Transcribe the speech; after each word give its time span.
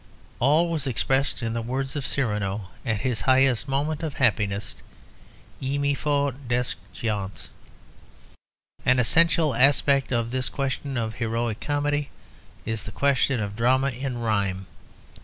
All 0.39 0.67
was 0.71 0.87
expressed 0.87 1.43
in 1.43 1.53
the 1.53 1.61
words 1.61 1.95
of 1.95 2.07
Cyrano 2.07 2.69
at 2.83 3.01
his 3.01 3.21
highest 3.21 3.67
moment 3.67 4.01
of 4.01 4.15
happiness, 4.15 4.77
Il 5.61 5.77
me 5.79 5.93
faut 5.93 6.31
des 6.47 6.63
géants. 6.95 7.49
An 8.83 8.97
essential 8.97 9.53
aspect 9.53 10.11
of 10.11 10.31
this 10.31 10.49
question 10.49 10.97
of 10.97 11.17
heroic 11.17 11.59
comedy 11.61 12.09
is 12.65 12.85
the 12.85 12.91
question 12.91 13.39
of 13.39 13.55
drama 13.55 13.91
in 13.91 14.17
rhyme. 14.19 14.65